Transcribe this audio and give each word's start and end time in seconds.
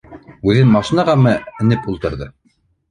Үҙе 0.51 0.63
машинаға 0.71 1.15
ме 1.27 1.37
неп 1.71 1.89
ултырҙы 1.95 2.33